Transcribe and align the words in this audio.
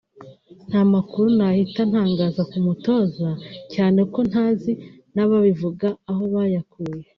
nta 0.69 0.81
makuru 0.93 1.27
nahita 1.37 1.81
ntangaza 1.91 2.41
ku 2.49 2.57
mutoza 2.67 3.29
cyane 3.73 3.99
ko 4.13 4.19
ntazi 4.29 4.71
n’ababivuga 5.15 5.87
aho 6.09 6.23
bayakuye 6.33 7.03